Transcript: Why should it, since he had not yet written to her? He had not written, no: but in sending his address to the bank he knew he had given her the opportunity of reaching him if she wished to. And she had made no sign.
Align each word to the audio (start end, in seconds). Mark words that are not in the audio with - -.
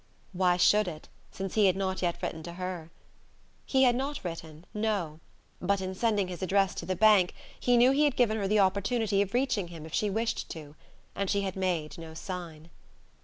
Why 0.33 0.57
should 0.57 0.87
it, 0.87 1.09
since 1.29 1.53
he 1.53 1.67
had 1.67 1.75
not 1.75 2.01
yet 2.01 2.23
written 2.23 2.41
to 2.41 2.53
her? 2.53 2.89
He 3.67 3.83
had 3.83 3.95
not 3.95 4.23
written, 4.23 4.65
no: 4.73 5.19
but 5.61 5.79
in 5.79 5.93
sending 5.93 6.27
his 6.27 6.41
address 6.41 6.73
to 6.81 6.87
the 6.87 6.95
bank 6.95 7.35
he 7.59 7.77
knew 7.77 7.91
he 7.91 8.05
had 8.05 8.15
given 8.15 8.37
her 8.37 8.47
the 8.47 8.61
opportunity 8.61 9.21
of 9.21 9.35
reaching 9.35 9.67
him 9.67 9.85
if 9.85 9.93
she 9.93 10.09
wished 10.09 10.49
to. 10.49 10.75
And 11.15 11.29
she 11.29 11.41
had 11.41 11.55
made 11.55 11.99
no 11.99 12.15
sign. 12.15 12.71